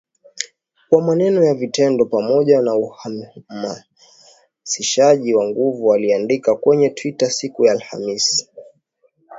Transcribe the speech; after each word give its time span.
Kwa 0.89 1.01
maneno 1.01 1.41
na 1.43 1.53
vitendo, 1.53 2.05
pamoja 2.05 2.61
na 2.61 2.75
uhamasishaji 2.75 5.33
wa 5.35 5.47
nguvu 5.49 5.93
aliandika 5.93 6.55
kwenye 6.55 6.89
Twitter 6.89 7.31
siku 7.31 7.65
ya 7.65 7.71
Alhamisi 7.71 8.49